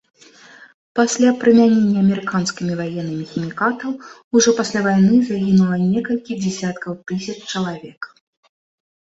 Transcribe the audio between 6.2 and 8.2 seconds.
дзесяткаў тысяч чалавек.